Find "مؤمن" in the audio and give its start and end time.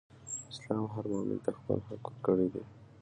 1.13-1.37